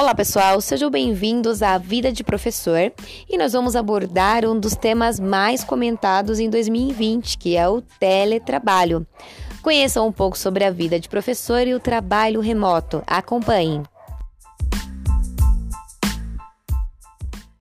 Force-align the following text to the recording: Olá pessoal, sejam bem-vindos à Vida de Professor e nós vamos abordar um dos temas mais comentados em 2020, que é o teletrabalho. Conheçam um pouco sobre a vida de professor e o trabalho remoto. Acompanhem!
Olá 0.00 0.14
pessoal, 0.14 0.62
sejam 0.62 0.88
bem-vindos 0.88 1.62
à 1.62 1.76
Vida 1.76 2.10
de 2.10 2.24
Professor 2.24 2.90
e 3.28 3.36
nós 3.36 3.52
vamos 3.52 3.76
abordar 3.76 4.46
um 4.46 4.58
dos 4.58 4.74
temas 4.74 5.20
mais 5.20 5.62
comentados 5.62 6.40
em 6.40 6.48
2020, 6.48 7.36
que 7.36 7.54
é 7.54 7.68
o 7.68 7.82
teletrabalho. 7.82 9.06
Conheçam 9.60 10.08
um 10.08 10.10
pouco 10.10 10.38
sobre 10.38 10.64
a 10.64 10.70
vida 10.70 10.98
de 10.98 11.06
professor 11.06 11.66
e 11.66 11.74
o 11.74 11.78
trabalho 11.78 12.40
remoto. 12.40 13.02
Acompanhem! 13.06 13.82